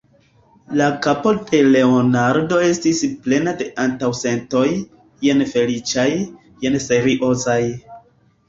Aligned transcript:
La 0.79 0.85
kapo 1.07 1.33
de 1.49 1.59
Leonardo 1.75 2.57
estis 2.69 3.01
plena 3.27 3.53
de 3.61 3.67
antaŭsentoj, 3.85 4.65
jen 5.29 5.45
feliĉaj, 5.53 6.09
jen 6.65 6.83
seriozaj. 6.89 7.61